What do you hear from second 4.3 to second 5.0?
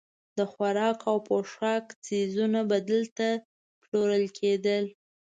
کېدل.